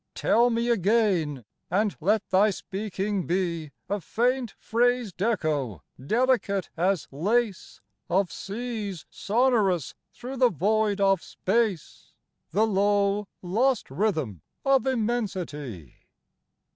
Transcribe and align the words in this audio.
Tell 0.15 0.49
me 0.49 0.67
again, 0.69 1.45
and 1.69 1.95
let 1.99 2.27
thy 2.31 2.49
speaking 2.49 3.27
be 3.27 3.69
A 3.87 4.01
faint 4.01 4.55
phrased 4.57 5.21
echo, 5.21 5.83
delicate 6.03 6.71
as 6.75 7.07
lace, 7.11 7.81
Of 8.09 8.31
seas 8.31 9.05
sonorous 9.11 9.93
through 10.11 10.37
the 10.37 10.49
void 10.49 10.99
of 10.99 11.21
space, 11.21 12.15
The 12.49 12.65
low, 12.65 13.27
lost 13.43 13.91
rhythm 13.91 14.41
of 14.65 14.87
immensity. 14.87 15.97